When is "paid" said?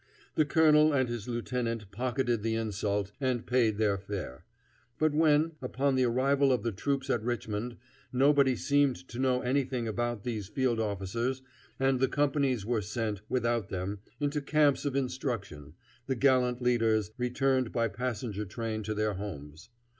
3.45-3.77